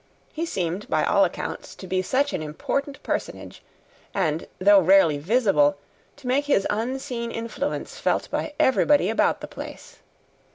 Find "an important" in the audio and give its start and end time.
2.33-3.03